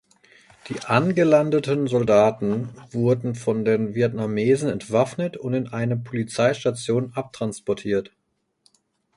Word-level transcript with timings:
Die 0.67 0.79
angelandeten 0.79 1.85
Soldaten 1.85 2.69
wurden 2.89 3.35
von 3.35 3.63
den 3.65 3.93
Vietnamesen 3.93 4.67
entwaffnet 4.67 5.37
und 5.37 5.53
in 5.53 5.67
eine 5.67 5.95
Polizeistation 5.95 7.11
abtransportiert. 7.13 8.11